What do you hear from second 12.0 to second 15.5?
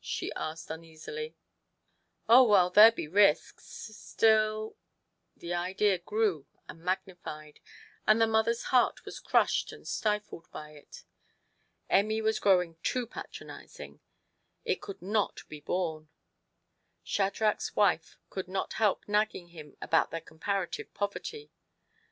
was growing too patronizing; it could not